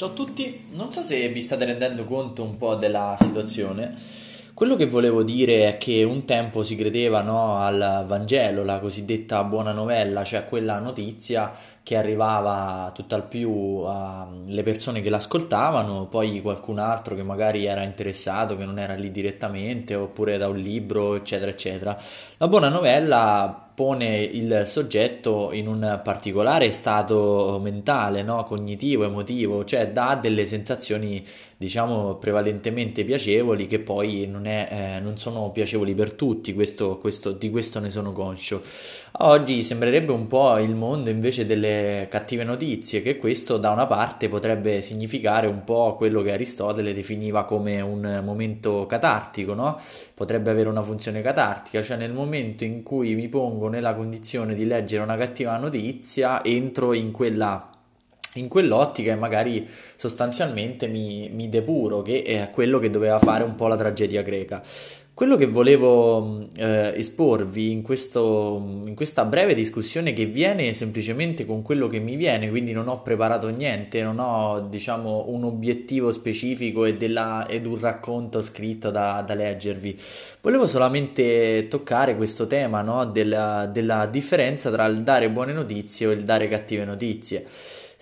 Ciao 0.00 0.08
a 0.08 0.12
tutti, 0.12 0.68
non 0.70 0.90
so 0.90 1.02
se 1.02 1.28
vi 1.28 1.42
state 1.42 1.66
rendendo 1.66 2.06
conto 2.06 2.42
un 2.42 2.56
po' 2.56 2.74
della 2.74 3.16
situazione. 3.18 3.94
Quello 4.54 4.74
che 4.74 4.86
volevo 4.86 5.22
dire 5.22 5.68
è 5.68 5.76
che 5.76 6.04
un 6.04 6.24
tempo 6.24 6.62
si 6.62 6.74
credeva 6.74 7.20
no, 7.20 7.58
al 7.58 8.06
Vangelo, 8.06 8.64
la 8.64 8.78
cosiddetta 8.78 9.44
buona 9.44 9.72
novella, 9.72 10.24
cioè 10.24 10.46
quella 10.46 10.78
notizia 10.78 11.52
che 11.82 11.96
arrivava 11.96 12.90
tutt'al 12.94 13.28
più 13.28 13.50
alle 13.84 14.62
persone 14.62 15.02
che 15.02 15.10
l'ascoltavano, 15.10 16.06
poi 16.06 16.40
qualcun 16.40 16.78
altro 16.78 17.14
che 17.14 17.22
magari 17.22 17.66
era 17.66 17.82
interessato, 17.82 18.56
che 18.56 18.64
non 18.64 18.78
era 18.78 18.94
lì 18.94 19.10
direttamente, 19.10 19.94
oppure 19.94 20.38
da 20.38 20.48
un 20.48 20.56
libro, 20.56 21.14
eccetera, 21.14 21.50
eccetera. 21.50 21.94
La 22.38 22.48
buona 22.48 22.70
novella 22.70 23.69
pone 23.80 24.18
il 24.18 24.64
soggetto 24.66 25.52
in 25.54 25.66
un 25.66 26.02
particolare 26.04 26.70
stato 26.70 27.58
mentale, 27.62 28.22
no? 28.22 28.44
cognitivo, 28.44 29.04
emotivo, 29.04 29.64
cioè 29.64 29.90
dà 29.90 30.18
delle 30.20 30.44
sensazioni 30.44 31.24
diciamo 31.60 32.16
prevalentemente 32.16 33.04
piacevoli 33.04 33.66
che 33.66 33.80
poi 33.80 34.26
non, 34.26 34.46
è, 34.46 34.68
eh, 34.70 35.00
non 35.00 35.16
sono 35.16 35.50
piacevoli 35.50 35.94
per 35.94 36.12
tutti, 36.12 36.54
questo, 36.54 36.96
questo, 36.98 37.32
di 37.32 37.48
questo 37.50 37.80
ne 37.80 37.90
sono 37.90 38.12
conscio. 38.12 38.62
Oggi 39.22 39.62
sembrerebbe 39.62 40.12
un 40.12 40.26
po' 40.26 40.56
il 40.58 40.74
mondo 40.74 41.10
invece 41.10 41.44
delle 41.44 42.06
cattive 42.08 42.44
notizie, 42.44 43.02
che 43.02 43.18
questo 43.18 43.58
da 43.58 43.70
una 43.72 43.86
parte 43.86 44.28
potrebbe 44.28 44.80
significare 44.80 45.48
un 45.48 45.64
po' 45.64 45.96
quello 45.96 46.22
che 46.22 46.32
Aristotele 46.32 46.94
definiva 46.94 47.44
come 47.44 47.80
un 47.80 48.22
momento 48.24 48.86
catartico, 48.86 49.52
no? 49.52 49.78
Potrebbe 50.14 50.50
avere 50.50 50.68
una 50.68 50.82
funzione 50.82 51.20
catartica, 51.20 51.82
cioè 51.82 51.98
nel 51.98 52.12
momento 52.12 52.64
in 52.64 52.82
cui 52.82 53.14
mi 53.14 53.28
pongo 53.28 53.68
nella 53.70 53.94
condizione 53.94 54.54
di 54.54 54.66
leggere 54.66 55.02
una 55.02 55.16
cattiva 55.16 55.56
notizia, 55.56 56.44
entro 56.44 56.92
in 56.92 57.10
quella 57.10 57.70
in 58.34 58.48
quell'ottica 58.48 59.12
e 59.12 59.16
magari 59.16 59.66
sostanzialmente 59.96 60.86
mi, 60.86 61.28
mi, 61.32 61.48
depuro, 61.48 62.02
che 62.02 62.22
è 62.22 62.50
quello 62.52 62.78
che 62.78 62.90
doveva 62.90 63.18
fare 63.18 63.42
un 63.42 63.54
po' 63.54 63.66
la 63.66 63.76
tragedia 63.76 64.22
greca. 64.22 64.62
Quello 65.12 65.36
che 65.36 65.46
volevo 65.46 66.48
eh, 66.56 66.94
esporvi 66.96 67.72
in, 67.72 67.82
questo, 67.82 68.82
in 68.86 68.94
questa 68.94 69.26
breve 69.26 69.52
discussione 69.52 70.14
che 70.14 70.24
viene 70.24 70.72
semplicemente 70.72 71.44
con 71.44 71.60
quello 71.60 71.88
che 71.88 71.98
mi 71.98 72.16
viene, 72.16 72.48
quindi 72.48 72.72
non 72.72 72.88
ho 72.88 73.02
preparato 73.02 73.48
niente, 73.48 74.02
non 74.02 74.18
ho 74.18 74.60
diciamo 74.60 75.26
un 75.28 75.44
obiettivo 75.44 76.10
specifico 76.10 76.86
e 76.86 76.96
della, 76.96 77.46
ed 77.46 77.66
un 77.66 77.78
racconto 77.78 78.40
scritto 78.40 78.90
da, 78.90 79.22
da, 79.26 79.34
leggervi. 79.34 80.00
Volevo 80.40 80.66
solamente 80.66 81.66
toccare 81.68 82.16
questo 82.16 82.46
tema 82.46 82.80
no? 82.80 83.04
della, 83.04 83.66
della 83.66 84.06
differenza 84.06 84.70
tra 84.70 84.86
il 84.86 85.02
dare 85.02 85.28
buone 85.28 85.52
notizie 85.52 86.06
o 86.06 86.12
il 86.12 86.24
dare 86.24 86.48
cattive 86.48 86.86
notizie. 86.86 87.44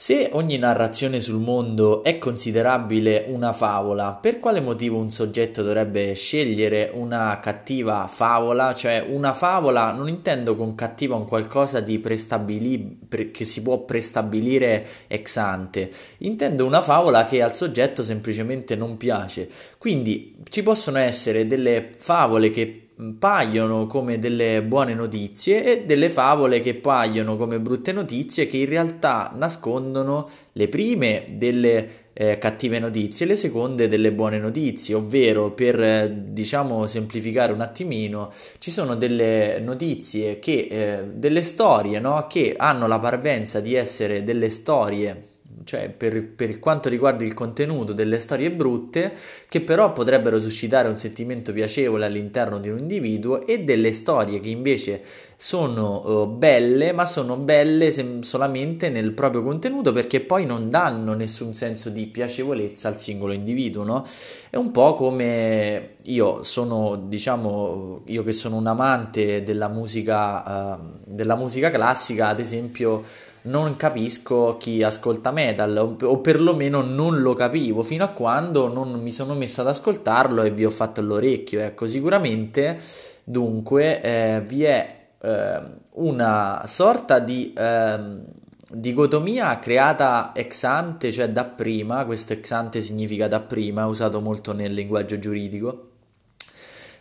Se 0.00 0.28
ogni 0.34 0.58
narrazione 0.58 1.18
sul 1.18 1.40
mondo 1.40 2.04
è 2.04 2.18
considerabile 2.18 3.24
una 3.26 3.52
favola, 3.52 4.12
per 4.12 4.38
quale 4.38 4.60
motivo 4.60 4.96
un 4.96 5.10
soggetto 5.10 5.64
dovrebbe 5.64 6.14
scegliere 6.14 6.92
una 6.94 7.40
cattiva 7.40 8.06
favola? 8.06 8.74
Cioè 8.74 9.04
una 9.08 9.34
favola, 9.34 9.90
non 9.90 10.06
intendo 10.06 10.54
con 10.54 10.76
cattiva 10.76 11.16
un 11.16 11.26
qualcosa 11.26 11.82
prestabili- 11.82 12.98
che 13.32 13.44
si 13.44 13.60
può 13.60 13.80
prestabilire 13.80 14.86
ex 15.08 15.34
ante, 15.34 15.90
intendo 16.18 16.64
una 16.64 16.80
favola 16.80 17.26
che 17.26 17.42
al 17.42 17.56
soggetto 17.56 18.04
semplicemente 18.04 18.76
non 18.76 18.96
piace. 18.96 19.48
Quindi 19.78 20.36
ci 20.48 20.62
possono 20.62 20.98
essere 20.98 21.48
delle 21.48 21.90
favole 21.98 22.52
che 22.52 22.87
paiono 23.18 23.86
come 23.86 24.18
delle 24.18 24.62
buone 24.62 24.92
notizie 24.94 25.64
e 25.64 25.84
delle 25.84 26.10
favole 26.10 26.60
che 26.60 26.74
paiono 26.74 27.36
come 27.36 27.60
brutte 27.60 27.92
notizie 27.92 28.48
che 28.48 28.56
in 28.56 28.68
realtà 28.68 29.30
nascondono 29.34 30.28
le 30.52 30.68
prime 30.68 31.34
delle 31.36 32.06
eh, 32.12 32.38
cattive 32.38 32.80
notizie 32.80 33.24
e 33.24 33.28
le 33.28 33.36
seconde 33.36 33.86
delle 33.86 34.12
buone 34.12 34.40
notizie, 34.40 34.96
ovvero 34.96 35.52
per 35.52 35.80
eh, 35.80 36.22
diciamo 36.26 36.88
semplificare 36.88 37.52
un 37.52 37.60
attimino, 37.60 38.32
ci 38.58 38.72
sono 38.72 38.96
delle 38.96 39.60
notizie 39.60 40.40
che 40.40 40.66
eh, 40.68 41.04
delle 41.14 41.42
storie, 41.42 42.00
no? 42.00 42.26
che 42.28 42.54
hanno 42.56 42.88
la 42.88 42.98
parvenza 42.98 43.60
di 43.60 43.74
essere 43.74 44.24
delle 44.24 44.50
storie 44.50 45.36
cioè 45.68 45.90
per, 45.90 46.26
per, 46.26 46.58
quanto 46.60 46.88
riguarda 46.88 47.24
il 47.24 47.34
contenuto 47.34 47.92
delle 47.92 48.20
storie 48.20 48.50
brutte, 48.50 49.12
che 49.50 49.60
però 49.60 49.92
potrebbero 49.92 50.40
suscitare 50.40 50.88
un 50.88 50.96
sentimento 50.96 51.52
piacevole 51.52 52.06
all'interno 52.06 52.58
di 52.58 52.70
un 52.70 52.78
individuo, 52.78 53.46
e 53.46 53.64
delle 53.64 53.92
storie 53.92 54.40
che 54.40 54.48
invece 54.48 55.02
sono 55.36 56.22
uh, 56.22 56.26
belle, 56.26 56.92
ma 56.92 57.04
sono 57.04 57.36
belle 57.36 57.90
sem- 57.90 58.22
solamente 58.22 58.88
nel 58.88 59.12
proprio 59.12 59.42
contenuto 59.42 59.92
perché 59.92 60.20
poi 60.20 60.46
non 60.46 60.70
danno 60.70 61.12
nessun 61.12 61.52
senso 61.52 61.90
di 61.90 62.06
piacevolezza 62.06 62.88
al 62.88 62.98
singolo 62.98 63.34
individuo, 63.34 63.84
no? 63.84 64.06
È 64.48 64.56
un 64.56 64.70
po' 64.70 64.94
come 64.94 65.96
io 66.04 66.42
sono, 66.44 66.96
diciamo, 66.96 68.04
io 68.06 68.22
che 68.22 68.32
sono 68.32 68.56
un 68.56 68.66
amante 68.66 69.42
della 69.42 69.68
musica, 69.68 70.76
uh, 70.76 70.98
della 71.04 71.36
musica 71.36 71.70
classica, 71.70 72.28
ad 72.28 72.40
esempio 72.40 73.04
non 73.48 73.76
capisco 73.76 74.56
chi 74.58 74.82
ascolta 74.82 75.32
metal 75.32 75.96
o 76.02 76.18
perlomeno 76.18 76.82
non 76.82 77.20
lo 77.20 77.34
capivo 77.34 77.82
fino 77.82 78.04
a 78.04 78.08
quando 78.08 78.72
non 78.72 79.00
mi 79.00 79.12
sono 79.12 79.34
messo 79.34 79.62
ad 79.62 79.68
ascoltarlo 79.68 80.42
e 80.42 80.50
vi 80.50 80.64
ho 80.64 80.70
fatto 80.70 81.00
l'orecchio. 81.00 81.60
Ecco, 81.60 81.86
sicuramente 81.86 82.78
dunque 83.24 84.00
eh, 84.00 84.42
vi 84.46 84.64
è 84.64 85.08
eh, 85.20 85.60
una 85.94 86.62
sorta 86.66 87.18
di 87.18 87.52
eh, 87.52 88.22
dicotomia 88.70 89.58
creata 89.58 90.32
ex 90.34 90.64
ante, 90.64 91.10
cioè 91.10 91.30
da 91.30 91.44
prima, 91.44 92.04
questo 92.04 92.34
ex 92.34 92.50
ante 92.50 92.80
significa 92.80 93.28
da 93.28 93.40
prima, 93.40 93.86
usato 93.86 94.20
molto 94.20 94.52
nel 94.52 94.72
linguaggio 94.72 95.18
giuridico. 95.18 95.84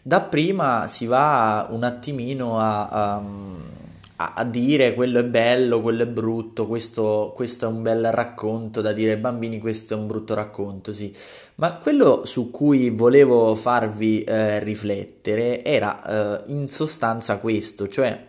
Da 0.02 0.22
prima 0.22 0.88
si 0.88 1.06
va 1.06 1.68
un 1.70 1.84
attimino 1.84 2.60
a, 2.60 2.88
a 2.88 3.22
a, 4.18 4.34
a, 4.36 4.44
dire 4.44 4.94
quello 4.94 5.20
è 5.20 5.24
bello, 5.24 5.82
quello 5.82 6.04
è 6.04 6.08
brutto, 6.08 6.68
questo, 6.68 7.32
questo, 7.36 7.66
è 7.66 7.70
un 7.70 7.82
bel 7.82 8.12
racconto 8.12 8.82
da 8.82 8.92
dire 8.92 9.14
ai 9.14 9.18
bambini, 9.18 9.60
questo 9.60 9.94
è 9.94 9.98
un 9.98 10.08
brutto 10.08 10.34
racconto, 10.34 10.92
sì. 10.92 11.14
Ma 11.56 11.76
quello 11.78 12.26
su 12.26 12.52
cui 12.52 12.90
volevo 12.90 13.54
farvi 13.56 14.24
eh, 14.24 14.60
riflettere 14.60 15.64
era 15.64 16.44
eh, 16.44 16.52
in 16.52 16.68
sostanza 16.68 17.38
questo, 17.38 17.88
cioè 17.88 18.26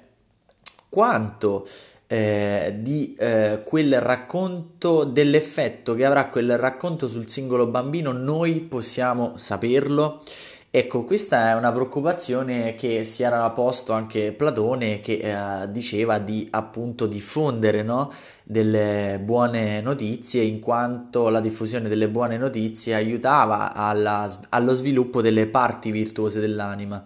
quanto 0.89 1.67
eh, 2.07 2.77
di 2.81 3.15
eh, 3.19 3.63
quel 3.65 4.01
racconto, 4.01 5.05
dell'effetto 5.05 5.95
che 5.95 6.05
avrà 6.05 6.29
quel 6.29 6.57
racconto 6.59 7.09
sul 7.09 7.29
singolo 7.29 7.67
bambino, 7.67 8.13
noi 8.13 8.61
possiamo 8.61 9.35
saperlo 9.37 10.23
Ecco, 10.71 11.05
questa 11.05 11.49
è 11.49 11.55
una 11.55 11.73
preoccupazione 11.73 12.75
che 12.75 13.03
si 13.05 13.23
era 13.23 13.49
posto 13.53 13.95
anche 13.95 14.33
Platone 14.33 15.01
che 15.01 15.15
eh, 15.15 15.71
diceva 15.73 16.19
di 16.19 16.47
appunto 16.51 17.07
diffondere 17.07 17.83
no? 17.83 18.13
delle 18.43 19.19
buone 19.25 19.81
notizie 19.81 20.43
in 20.43 20.61
quanto 20.61 21.31
la 21.31 21.41
diffusione 21.41 21.89
delle 21.89 22.11
buone 22.11 22.37
notizie 22.37 22.95
aiutava 22.95 23.73
alla, 23.73 24.31
allo 24.51 24.75
sviluppo 24.75 25.23
delle 25.23 25.47
parti 25.47 25.91
virtuose 25.91 26.39
dell'anima. 26.39 27.03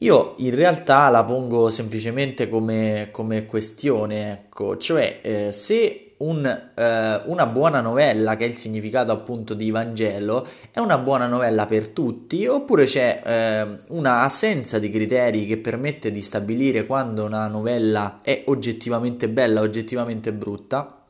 Io 0.00 0.34
in 0.38 0.54
realtà 0.54 1.08
la 1.08 1.24
pongo 1.24 1.70
semplicemente 1.70 2.48
come, 2.48 3.08
come 3.10 3.46
questione, 3.46 4.32
ecco, 4.32 4.76
cioè 4.76 5.18
eh, 5.22 5.52
se 5.52 6.05
un, 6.18 6.44
eh, 6.46 7.20
una 7.24 7.46
buona 7.46 7.80
novella, 7.80 8.36
che 8.36 8.44
è 8.44 8.48
il 8.48 8.56
significato 8.56 9.12
appunto 9.12 9.54
di 9.54 9.70
Vangelo, 9.70 10.46
è 10.70 10.78
una 10.80 10.98
buona 10.98 11.26
novella 11.26 11.66
per 11.66 11.88
tutti, 11.88 12.46
oppure 12.46 12.84
c'è 12.84 13.22
eh, 13.24 13.78
una 13.88 14.20
assenza 14.20 14.78
di 14.78 14.90
criteri 14.90 15.46
che 15.46 15.58
permette 15.58 16.10
di 16.10 16.22
stabilire 16.22 16.86
quando 16.86 17.24
una 17.24 17.46
novella 17.48 18.20
è 18.22 18.42
oggettivamente 18.46 19.28
bella, 19.28 19.60
oggettivamente 19.60 20.32
brutta, 20.32 21.02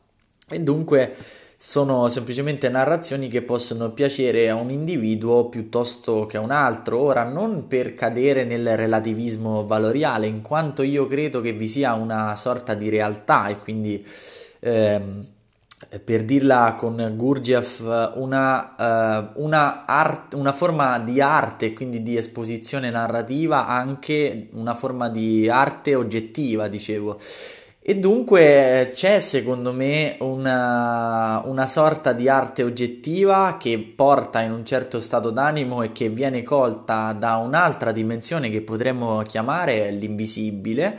e 0.49 0.61
dunque 0.61 1.15
sono 1.59 2.09
semplicemente 2.11 2.69
narrazioni 2.69 3.29
che 3.29 3.41
possono 3.41 3.91
piacere 3.91 4.51
a 4.51 4.55
un 4.55 4.71
individuo 4.71 5.49
piuttosto 5.49 6.27
che 6.27 6.37
a 6.37 6.41
un 6.41 6.51
altro. 6.51 7.01
Ora, 7.01 7.25
non 7.25 7.67
per 7.67 7.95
cadere 7.95 8.45
nel 8.45 8.77
relativismo 8.77 9.67
valoriale, 9.67 10.27
in 10.27 10.43
quanto 10.43 10.83
io 10.83 11.07
credo 11.07 11.41
che 11.41 11.53
vi 11.53 11.67
sia 11.67 11.95
una 11.95 12.37
sorta 12.37 12.75
di 12.75 12.91
realtà 12.91 13.49
e 13.49 13.59
quindi 13.59 14.05
ehm, 14.61 15.25
per 16.05 16.25
dirla 16.25 16.75
con 16.77 17.15
Gurdjieff, 17.17 17.81
una, 18.15 19.33
uh, 19.35 19.43
una, 19.43 19.85
art, 19.85 20.33
una, 20.33 20.53
forma 20.53 20.99
di 20.99 21.21
arte, 21.21 21.75
quindi 21.75 22.03
di 22.03 22.17
esposizione 22.17 22.91
narrativa, 22.91 23.67
anche 23.67 24.49
una 24.53 24.75
forma 24.75 25.11
di 25.11 25.49
arte 25.51 25.95
oggettiva, 25.95 26.69
dicevo. 26.69 27.21
E 27.89 27.95
dunque 27.95 28.91
c'è 28.97 29.21
secondo 29.21 29.73
me 29.73 30.17
una, 30.19 31.41
una, 31.45 31.69
sorta 31.69 32.13
di 32.13 32.29
arte 32.29 32.65
oggettiva 32.65 33.57
che 33.61 33.79
porta 33.79 34.41
in 34.41 34.51
un 34.51 34.67
certo 34.67 34.99
stato 34.99 35.31
d'animo 35.31 35.83
e 35.83 35.93
che 35.93 36.09
viene 36.09 36.43
colta 36.43 37.13
da 37.13 37.37
un'altra 37.37 37.93
dimensione 37.93 38.51
che 38.51 38.63
potremmo 38.63 39.23
chiamare 39.23 39.93
l'invisibile 39.93 40.99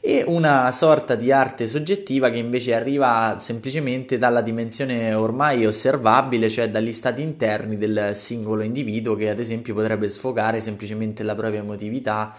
e 0.00 0.24
una 0.26 0.72
sorta 0.72 1.14
di 1.14 1.30
arte 1.30 1.68
soggettiva 1.68 2.30
che 2.30 2.38
invece 2.38 2.74
arriva 2.74 3.36
semplicemente 3.38 4.18
dalla 4.18 4.40
dimensione 4.40 5.14
ormai 5.14 5.64
osservabile, 5.64 6.50
cioè 6.50 6.68
dagli 6.68 6.92
stati 6.92 7.22
interni 7.22 7.78
del 7.78 8.10
singolo 8.16 8.64
individuo 8.64 9.14
che 9.14 9.30
ad 9.30 9.38
esempio 9.38 9.72
potrebbe 9.72 10.10
sfogare 10.10 10.58
semplicemente 10.58 11.22
la 11.22 11.36
propria 11.36 11.60
emotività 11.60 12.34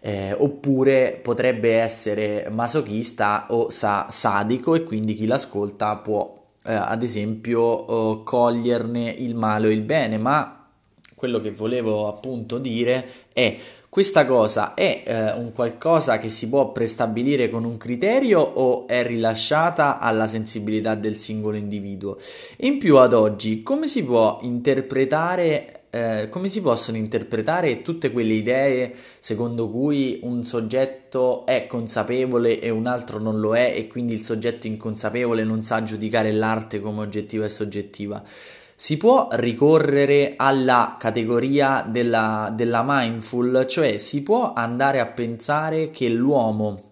eh, 0.00 0.32
oppure 0.32 1.18
potrebbe 1.22 1.74
essere 1.74 2.48
masochista 2.50 3.46
o 3.50 3.70
sa- 3.70 4.06
sadico 4.10 4.74
e 4.74 4.84
quindi 4.84 5.14
chi 5.14 5.26
l'ascolta 5.26 5.96
può 5.96 6.36
eh, 6.64 6.74
ad 6.74 7.02
esempio 7.02 7.86
eh, 7.86 8.22
coglierne 8.24 9.10
il 9.10 9.34
male 9.34 9.68
o 9.68 9.70
il 9.70 9.82
bene, 9.82 10.18
ma 10.18 10.66
quello 11.14 11.40
che 11.40 11.50
volevo 11.50 12.08
appunto 12.08 12.58
dire 12.58 13.08
è 13.32 13.56
questa 13.88 14.26
cosa 14.26 14.74
è 14.74 15.02
eh, 15.04 15.32
un 15.32 15.52
qualcosa 15.52 16.18
che 16.18 16.28
si 16.28 16.48
può 16.48 16.70
prestabilire 16.72 17.48
con 17.48 17.64
un 17.64 17.78
criterio 17.78 18.40
o 18.40 18.86
è 18.86 19.04
rilasciata 19.04 19.98
alla 19.98 20.26
sensibilità 20.26 20.94
del 20.94 21.16
singolo 21.16 21.56
individuo? 21.56 22.18
In 22.58 22.76
più 22.76 22.98
ad 22.98 23.14
oggi 23.14 23.62
come 23.62 23.86
si 23.86 24.04
può 24.04 24.38
interpretare 24.42 25.77
eh, 25.90 26.28
come 26.30 26.48
si 26.48 26.60
possono 26.60 26.96
interpretare 26.96 27.82
tutte 27.82 28.10
quelle 28.12 28.34
idee 28.34 28.94
secondo 29.20 29.70
cui 29.70 30.20
un 30.22 30.44
soggetto 30.44 31.46
è 31.46 31.66
consapevole 31.66 32.60
e 32.60 32.70
un 32.70 32.86
altro 32.86 33.18
non 33.18 33.40
lo 33.40 33.56
è 33.56 33.72
e 33.74 33.86
quindi 33.86 34.12
il 34.12 34.24
soggetto 34.24 34.66
inconsapevole 34.66 35.44
non 35.44 35.62
sa 35.62 35.82
giudicare 35.82 36.32
l'arte 36.32 36.80
come 36.80 37.00
oggettiva 37.00 37.44
e 37.46 37.48
soggettiva? 37.48 38.22
Si 38.80 38.96
può 38.96 39.28
ricorrere 39.32 40.34
alla 40.36 40.96
categoria 41.00 41.84
della, 41.88 42.52
della 42.54 42.84
mindful, 42.86 43.66
cioè 43.66 43.98
si 43.98 44.22
può 44.22 44.52
andare 44.52 45.00
a 45.00 45.06
pensare 45.06 45.90
che 45.90 46.08
l'uomo 46.08 46.87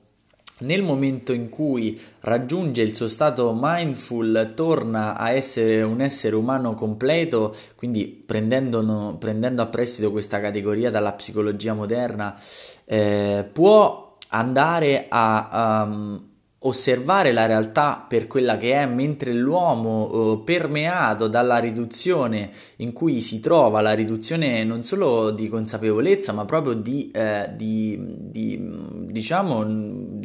nel 0.61 0.83
momento 0.83 1.33
in 1.33 1.49
cui 1.51 2.01
raggiunge 2.21 2.83
il 2.83 2.95
suo 2.95 3.09
stato 3.09 3.53
mindful, 3.55 4.53
torna 4.55 5.17
a 5.17 5.31
essere 5.31 5.83
un 5.83 6.01
essere 6.01 6.35
umano 6.35 6.75
completo, 6.75 7.55
quindi 7.75 8.07
prendendo, 8.07 9.17
prendendo 9.19 9.63
a 9.63 9.67
prestito 9.67 10.11
questa 10.11 10.41
categoria 10.41 10.91
dalla 10.91 11.13
psicologia 11.13 11.75
moderna, 11.75 12.39
eh, 12.85 13.47
può 13.53 14.15
andare 14.29 15.07
a 15.09 15.85
um, 15.87 16.26
osservare 16.67 17.33
la 17.33 17.47
realtà 17.47 18.05
per 18.09 18.27
quella 18.27 18.57
che 18.57 18.73
è, 18.73 18.87
mentre 18.87 19.33
l'uomo 19.33 20.11
eh, 20.11 20.43
permeato 20.45 21.29
dalla 21.29 21.59
riduzione 21.59 22.51
in 22.77 22.93
cui 22.93 23.21
si 23.21 23.41
trova, 23.41 23.81
la 23.81 23.95
riduzione 23.95 24.65
non 24.65 24.83
solo 24.83 25.31
di 25.31 25.49
consapevolezza, 25.49 26.33
ma 26.33 26.45
proprio 26.45 26.75
di, 26.75 27.11
eh, 27.13 27.51
di, 27.55 27.99
di 28.01 28.61
diciamo, 29.07 29.65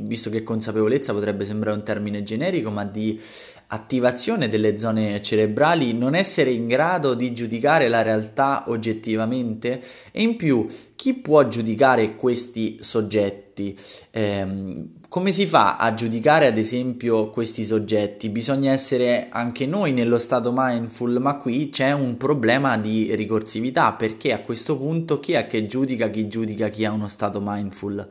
visto 0.02 0.30
che 0.30 0.44
consapevolezza 0.44 1.14
potrebbe 1.14 1.46
sembrare 1.46 1.78
un 1.78 1.84
termine 1.84 2.24
generico, 2.24 2.72
ma 2.72 2.84
di 2.84 3.20
attivazione 3.74 4.50
delle 4.50 4.78
zone 4.78 5.22
cerebrali, 5.22 5.94
non 5.94 6.14
essere 6.14 6.50
in 6.52 6.68
grado 6.68 7.14
di 7.14 7.34
giudicare 7.34 7.88
la 7.88 8.02
realtà 8.02 8.66
oggettivamente 8.68 9.82
e 10.12 10.22
in 10.22 10.36
più 10.36 10.68
chi 10.96 11.14
può 11.14 11.48
giudicare 11.48 12.16
questi 12.16 12.80
soggetti? 12.82 13.78
Eh, 14.12 15.00
come 15.12 15.34
si 15.34 15.46
fa 15.46 15.76
a 15.76 15.94
giudicare 15.94 16.48
ad 16.48 16.58
esempio 16.58 17.32
questi 17.32 17.66
soggetti? 17.66 18.30
Bisogna 18.30 18.72
essere 18.72 19.28
anche 19.30 19.66
noi 19.66 19.92
nello 19.92 20.18
stato 20.18 20.54
mindful, 20.56 21.20
ma 21.20 21.36
qui 21.36 21.68
c'è 21.68 21.92
un 21.92 22.16
problema 22.16 22.78
di 22.78 23.14
ricorsività 23.14 23.92
perché 23.92 24.32
a 24.32 24.40
questo 24.40 24.78
punto 24.78 25.20
chi 25.20 25.34
è 25.34 25.48
che 25.48 25.66
giudica 25.66 26.10
chi 26.10 26.30
giudica 26.30 26.70
chi 26.70 26.86
ha 26.86 26.94
uno 26.94 27.10
stato 27.10 27.42
mindful? 27.44 28.08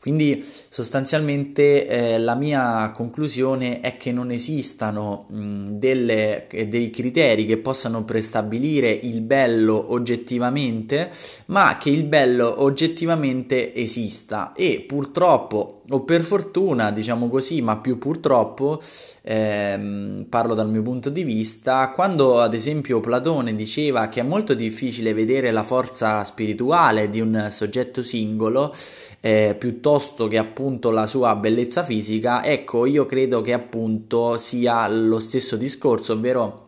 Quindi 0.00 0.42
sostanzialmente 0.70 1.86
eh, 1.86 2.18
la 2.18 2.34
mia 2.34 2.92
conclusione 2.92 3.80
è 3.80 3.98
che 3.98 4.10
non 4.10 4.30
esistano 4.30 5.26
mh, 5.28 5.72
delle, 5.72 6.46
dei 6.66 6.88
criteri 6.88 7.44
che 7.44 7.58
possano 7.58 8.04
prestabilire 8.04 8.88
il 8.88 9.20
bello 9.20 9.92
oggettivamente, 9.92 11.10
ma 11.46 11.76
che 11.76 11.90
il 11.90 12.04
bello 12.04 12.62
oggettivamente 12.62 13.74
esista 13.74 14.54
e 14.54 14.82
purtroppo 14.86 15.77
o 15.90 16.02
per 16.02 16.22
fortuna, 16.22 16.90
diciamo 16.90 17.28
così, 17.28 17.62
ma 17.62 17.78
più 17.78 17.98
purtroppo, 17.98 18.80
ehm, 19.22 20.26
parlo 20.28 20.54
dal 20.54 20.68
mio 20.68 20.82
punto 20.82 21.08
di 21.10 21.22
vista, 21.22 21.90
quando 21.90 22.40
ad 22.40 22.54
esempio 22.54 23.00
Platone 23.00 23.54
diceva 23.54 24.08
che 24.08 24.20
è 24.20 24.22
molto 24.24 24.54
difficile 24.54 25.14
vedere 25.14 25.50
la 25.50 25.62
forza 25.62 26.22
spirituale 26.24 27.08
di 27.08 27.20
un 27.20 27.48
soggetto 27.50 28.02
singolo, 28.02 28.74
eh, 29.20 29.56
piuttosto 29.58 30.28
che 30.28 30.38
appunto 30.38 30.90
la 30.90 31.06
sua 31.06 31.34
bellezza 31.36 31.82
fisica, 31.82 32.44
ecco 32.44 32.86
io 32.86 33.06
credo 33.06 33.40
che 33.40 33.52
appunto 33.52 34.36
sia 34.36 34.86
lo 34.88 35.18
stesso 35.18 35.56
discorso, 35.56 36.12
ovvero 36.12 36.67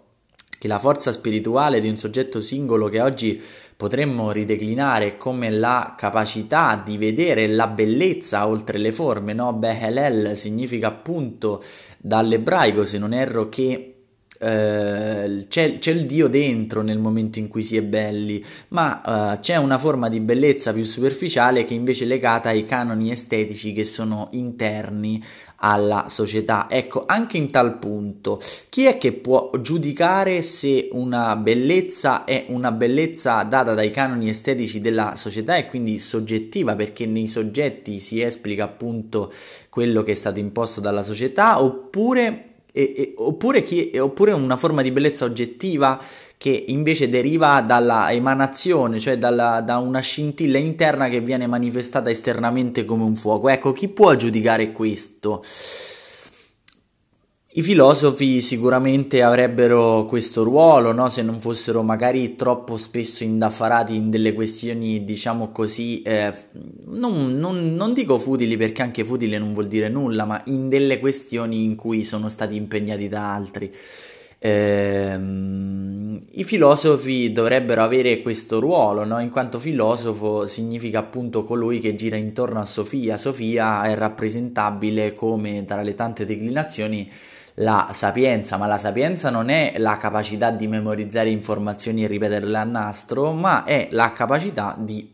che 0.60 0.68
la 0.68 0.78
forza 0.78 1.10
spirituale 1.10 1.80
di 1.80 1.88
un 1.88 1.96
soggetto 1.96 2.42
singolo 2.42 2.90
che 2.90 3.00
oggi 3.00 3.42
potremmo 3.74 4.30
rideclinare 4.30 5.16
come 5.16 5.48
la 5.48 5.94
capacità 5.96 6.78
di 6.84 6.98
vedere 6.98 7.46
la 7.46 7.66
bellezza 7.66 8.46
oltre 8.46 8.76
le 8.76 8.92
forme, 8.92 9.32
no? 9.32 9.54
Behelel 9.54 10.36
significa 10.36 10.88
appunto 10.88 11.62
dall'ebraico, 11.96 12.84
se 12.84 12.98
non 12.98 13.14
erro, 13.14 13.48
che 13.48 14.00
Uh, 14.42 15.46
c'è, 15.48 15.78
c'è, 15.78 15.90
il 15.90 16.06
Dio 16.06 16.26
dentro 16.26 16.81
nel 16.81 16.98
momento 16.98 17.38
in 17.38 17.48
cui 17.48 17.60
si 17.60 17.76
è 17.76 17.82
belli, 17.82 18.42
ma 18.69 19.02
uh, 19.34 19.40
c'è 19.40 19.56
una 19.56 19.76
forma 19.76 20.08
di 20.08 20.19
bellezza 20.19 20.72
più 20.72 20.82
superficiale 20.82 21.66
che 21.66 21.75
invece 21.75 22.04
è 22.04 22.06
legata 22.06 22.48
ai 22.48 22.64
canoni 22.64 23.10
estetici 23.10 23.75
che 23.75 23.84
sono 23.84 24.28
interni 24.31 25.22
alla 25.56 26.06
società. 26.08 26.69
Ecco, 26.70 27.04
anche 27.06 27.37
in 27.37 27.50
tal 27.50 27.78
punto, 27.78 28.40
chi 28.69 28.87
è 28.87 28.96
che 28.96 29.12
può 29.12 29.50
giudicare 29.60 30.40
se 30.40 30.88
una 30.92 31.37
bellezza 31.37 32.25
è 32.25 32.46
una 32.48 32.72
bellezza 32.72 33.42
data 33.42 33.75
dai 33.75 33.90
canoni 33.90 34.28
estetici 34.31 34.81
della 34.81 35.16
società 35.16 35.56
e 35.56 35.66
quindi 35.66 35.98
soggettiva, 35.98 36.75
perché 36.75 37.04
nei 37.04 37.28
soggetti 37.28 38.00
si 38.00 38.23
esplica 38.23 38.64
appunto 38.64 39.32
quello 39.68 40.02
che 40.02 40.12
è 40.12 40.14
stato 40.14 40.40
imposto 40.40 40.80
dalla 40.80 41.02
società, 41.02 41.61
oppure 41.62 42.50
e, 42.72 42.92
e, 42.96 43.14
oppure, 43.16 43.62
chi, 43.62 43.96
oppure, 43.98 44.32
una 44.32 44.56
forma 44.56 44.82
di 44.82 44.90
bellezza 44.90 45.24
oggettiva 45.24 46.00
che 46.36 46.64
invece 46.68 47.08
deriva 47.08 47.60
dalla 47.60 48.10
emanazione, 48.10 48.98
cioè 48.98 49.18
dalla, 49.18 49.60
da 49.60 49.78
una 49.78 50.00
scintilla 50.00 50.58
interna 50.58 51.08
che 51.08 51.20
viene 51.20 51.46
manifestata 51.46 52.10
esternamente 52.10 52.84
come 52.84 53.04
un 53.04 53.16
fuoco. 53.16 53.48
Ecco, 53.48 53.72
chi 53.72 53.88
può 53.88 54.14
giudicare 54.14 54.72
questo? 54.72 55.42
I 57.52 57.62
filosofi 57.62 58.40
sicuramente 58.40 59.25
avrebbero 59.25 60.04
questo 60.04 60.45
ruolo, 60.45 60.92
no? 60.92 61.09
se 61.09 61.23
non 61.23 61.40
fossero 61.40 61.83
magari 61.83 62.37
troppo 62.37 62.76
spesso 62.76 63.25
indaffarati 63.25 63.92
in 63.92 64.09
delle 64.09 64.35
questioni, 64.35 65.02
diciamo 65.02 65.50
così, 65.50 66.00
eh, 66.02 66.33
non, 66.85 67.30
non, 67.30 67.75
non, 67.75 67.92
dico 67.92 68.19
futili 68.19 68.57
perché 68.57 68.83
anche 68.83 69.02
futile 69.04 69.37
non 69.37 69.52
vuol 69.52 69.66
dire 69.66 69.88
nulla, 69.88 70.25
ma 70.26 70.40
in 70.45 70.69
delle 70.69 71.00
questioni 71.00 71.64
in 71.64 71.75
cui 71.75 72.04
sono 72.04 72.28
stati 72.28 72.54
impegnati 72.54 73.09
da 73.09 73.35
altri. 73.35 73.75
Eh, 74.38 75.14
I 75.14 76.45
filosofi 76.45 77.33
dovrebbero 77.33 77.83
avere 77.83 78.21
questo 78.23 78.61
ruolo, 78.61 79.04
no? 79.04 79.19
in 79.19 79.28
quanto 79.28 79.59
filosofo 79.59 80.47
significa 80.47 81.00
appunto 81.00 81.42
colui 81.42 81.80
che 81.80 81.97
gira 81.97 82.16
intorno 82.16 82.61
a 82.61 82.64
Sofia. 82.64 83.16
Sofia 83.16 83.83
è 83.83 83.97
rappresentabile 83.97 85.14
come 85.14 85.64
tra 85.64 85.83
le 85.83 85.97
tante 85.97 86.25
declinazioni 86.25 87.11
la 87.61 87.90
sapienza, 87.93 88.57
ma 88.57 88.67
la 88.67 88.79
sapienza 88.79 89.31
non 89.31 89.49
è 89.49 89.75
la 89.79 89.97
capacità 89.97 90.50
di 90.50 90.67
memorizzare 90.67 91.31
informazioni 91.31 92.05
e 92.05 92.07
ripeterle 92.07 92.57
a 92.57 92.64
nastro, 92.64 93.33
ma 93.33 93.64
è 93.64 93.88
la 93.90 94.12
capacità 94.12 94.75
di 94.79 95.12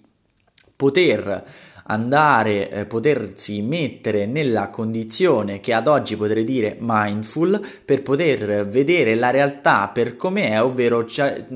poter 0.74 1.44
andare, 1.88 2.68
eh, 2.68 2.84
potersi 2.84 3.62
mettere 3.62 4.26
nella 4.26 4.70
condizione 4.70 5.60
che 5.60 5.72
ad 5.72 5.86
oggi 5.86 6.16
potrei 6.16 6.44
dire 6.44 6.76
mindful 6.80 7.64
per 7.84 8.02
poter 8.02 8.66
vedere 8.66 9.14
la 9.14 9.30
realtà 9.30 9.88
per 9.88 10.16
com'è, 10.16 10.60
ovvero 10.62 11.04
cioè, 11.04 11.46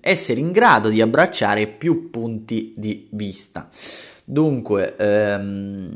essere 0.00 0.40
in 0.40 0.50
grado 0.52 0.88
di 0.88 1.00
abbracciare 1.00 1.66
più 1.66 2.10
punti 2.10 2.72
di 2.76 3.08
vista. 3.12 3.68
Dunque, 4.24 4.96
ehm, 4.96 5.90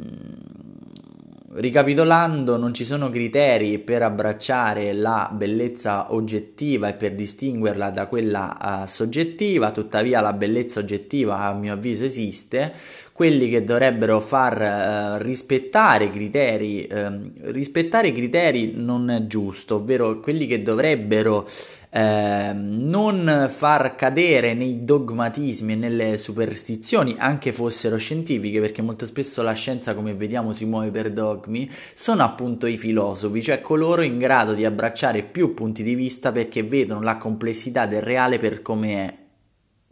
Ricapitolando, 1.53 2.57
non 2.57 2.73
ci 2.73 2.85
sono 2.85 3.11
criteri 3.11 3.81
per 3.81 4.03
abbracciare 4.03 4.93
la 4.93 5.29
bellezza 5.33 6.15
oggettiva 6.15 6.87
e 6.87 6.95
per 6.95 7.17
distinguerla 7.17 7.91
da 7.91 8.07
quella 8.07 8.85
uh, 8.85 8.87
soggettiva, 8.87 9.73
tuttavia 9.73 10.21
la 10.21 10.33
bellezza 10.33 10.79
oggettiva 10.79 11.39
a 11.41 11.53
mio 11.53 11.73
avviso 11.73 12.05
esiste, 12.05 12.73
quelli 13.11 13.49
che 13.49 13.65
dovrebbero 13.65 14.21
far 14.21 15.19
uh, 15.19 15.23
rispettare 15.25 16.05
i 16.05 16.13
criteri, 16.13 16.89
uh, 16.89 17.33
rispettare 17.51 18.09
i 18.09 18.13
criteri 18.13 18.75
non 18.77 19.11
è 19.11 19.27
giusto, 19.27 19.75
ovvero 19.75 20.21
quelli 20.21 20.47
che 20.47 20.63
dovrebbero 20.63 21.49
eh, 21.91 22.53
non 22.55 23.47
far 23.51 23.97
cadere 23.97 24.55
nei 24.55 24.85
dogmatismi 24.85 25.73
e 25.73 25.77
nelle 25.77 26.17
superstizioni, 26.19 27.17
anche 27.19 27.53
fossero 27.53 27.97
scientifiche, 27.97 28.61
perché 28.61 28.81
molto 28.81 29.07
spesso 29.07 29.43
la 29.43 29.53
scienza, 29.53 29.95
come 29.95 30.15
vediamo, 30.15 30.53
si 30.53 30.65
muove 30.65 30.91
per 30.91 31.13
dogmi, 31.13 31.69
sono 31.95 32.23
appunto 32.23 32.67
i 32.67 32.79
filosofi, 32.79 33.43
cioè 33.43 33.61
coloro 33.61 34.03
in 34.03 34.19
grado 34.19 34.55
di 34.55 34.65
abbracciare 34.65 35.23
più 35.23 35.53
punti 35.55 35.83
di 35.83 35.95
vista 35.95 36.33
perché 36.33 36.63
vedono 36.63 37.03
la 37.03 37.17
complessità 37.17 37.87
del 37.87 38.03
reale 38.03 38.39
per 38.39 38.63
come 38.63 39.07
è, 39.07 39.15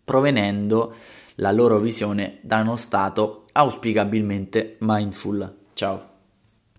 provenendo 0.05 0.95
la 1.37 1.53
loro 1.53 1.79
visione 1.79 2.39
da 2.41 2.61
uno 2.61 2.77
stato 2.77 3.45
auspicabilmente 3.53 4.77
mindful. 4.81 5.57
Ciao. 5.75 6.08